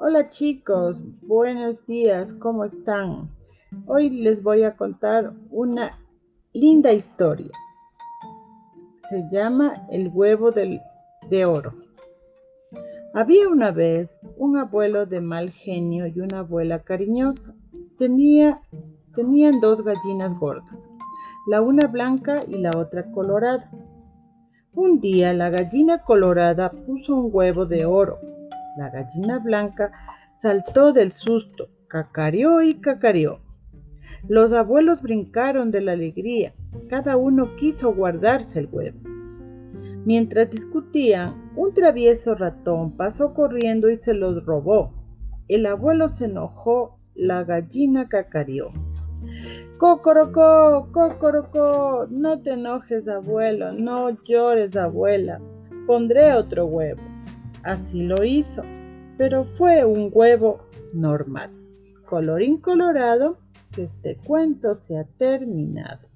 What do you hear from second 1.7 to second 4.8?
días, ¿cómo están? Hoy les voy a